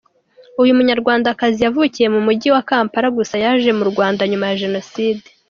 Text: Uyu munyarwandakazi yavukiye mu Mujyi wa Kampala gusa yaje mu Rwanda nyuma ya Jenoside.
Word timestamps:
Uyu 0.61 0.75
munyarwandakazi 0.77 1.59
yavukiye 1.65 2.07
mu 2.13 2.19
Mujyi 2.25 2.47
wa 2.55 2.63
Kampala 2.69 3.07
gusa 3.17 3.35
yaje 3.43 3.69
mu 3.79 3.85
Rwanda 3.91 4.21
nyuma 4.31 4.45
ya 4.49 4.59
Jenoside. 4.63 5.25